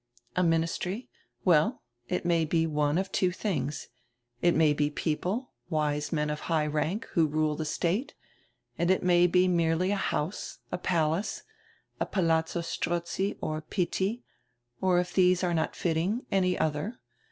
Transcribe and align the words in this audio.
"A 0.35 0.41
ministry? 0.41 1.09
Well, 1.45 1.83
it 2.07 2.25
may 2.25 2.43
be 2.43 2.65
one 2.65 2.97
of 2.97 3.11
two 3.11 3.31
things. 3.31 3.89
It 4.41 4.55
may 4.55 4.73
be 4.73 4.89
people, 4.89 5.51
wise 5.69 6.11
men 6.11 6.31
of 6.31 6.39
high 6.49 6.65
rank, 6.65 7.05
who 7.11 7.27
rule 7.27 7.55
die 7.55 7.65
state; 7.65 8.15
and 8.79 8.89
it 8.89 9.03
may 9.03 9.27
be 9.27 9.47
merely 9.47 9.91
a 9.91 9.95
house, 9.97 10.57
a 10.71 10.79
palace, 10.79 11.43
a 11.99 12.07
Palazzo 12.07 12.61
Strozzi 12.61 13.37
or 13.41 13.61
Pitti, 13.61 14.23
or, 14.81 14.97
if 14.99 15.13
diese 15.13 15.43
are 15.43 15.53
not 15.53 15.75
fitting, 15.75 16.25
any 16.31 16.57
other. 16.57 16.99